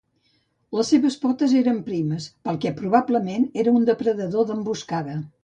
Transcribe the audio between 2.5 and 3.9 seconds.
que probablement era un